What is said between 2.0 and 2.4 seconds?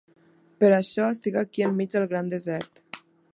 gran